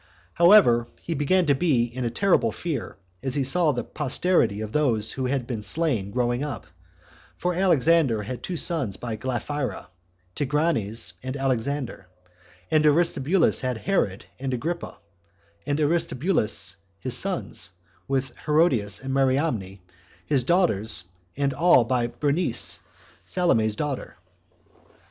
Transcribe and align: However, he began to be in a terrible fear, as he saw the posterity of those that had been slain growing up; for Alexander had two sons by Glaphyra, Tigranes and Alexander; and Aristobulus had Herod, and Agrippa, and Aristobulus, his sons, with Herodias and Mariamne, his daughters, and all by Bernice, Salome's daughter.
However, 0.33 0.87
he 0.99 1.13
began 1.13 1.45
to 1.45 1.53
be 1.53 1.83
in 1.83 2.03
a 2.03 2.09
terrible 2.09 2.51
fear, 2.51 2.97
as 3.21 3.35
he 3.35 3.43
saw 3.43 3.71
the 3.71 3.83
posterity 3.83 4.59
of 4.61 4.71
those 4.71 5.13
that 5.13 5.29
had 5.29 5.45
been 5.45 5.61
slain 5.61 6.09
growing 6.09 6.43
up; 6.43 6.65
for 7.37 7.53
Alexander 7.53 8.23
had 8.23 8.41
two 8.41 8.57
sons 8.57 8.97
by 8.97 9.15
Glaphyra, 9.15 9.89
Tigranes 10.35 11.13
and 11.21 11.37
Alexander; 11.37 12.07
and 12.71 12.83
Aristobulus 12.83 13.59
had 13.59 13.77
Herod, 13.77 14.25
and 14.39 14.55
Agrippa, 14.55 14.97
and 15.67 15.79
Aristobulus, 15.79 16.77
his 16.99 17.15
sons, 17.15 17.69
with 18.07 18.33
Herodias 18.47 19.01
and 19.01 19.13
Mariamne, 19.13 19.77
his 20.25 20.43
daughters, 20.43 21.03
and 21.37 21.53
all 21.53 21.83
by 21.83 22.07
Bernice, 22.07 22.79
Salome's 23.23 23.75
daughter. 23.75 24.17